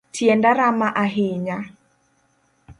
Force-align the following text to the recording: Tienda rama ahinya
Tienda 0.11 0.51
rama 0.55 0.87
ahinya 1.03 1.57